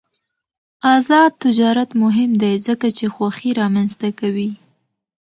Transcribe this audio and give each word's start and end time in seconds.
آزاد 0.95 1.31
تجارت 1.45 1.89
مهم 2.03 2.31
دی 2.41 2.53
ځکه 2.67 2.87
چې 2.97 3.05
خوښي 3.15 3.51
رامنځته 3.61 4.09
کوي. 4.19 4.51